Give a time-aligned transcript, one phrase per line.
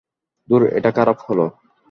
[0.49, 1.45] ধুর, এটা খারাপ হলো।